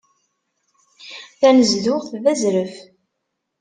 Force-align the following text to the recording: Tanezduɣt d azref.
Tanezduɣt 1.39 2.07
d 2.23 2.25
azref. 2.31 2.75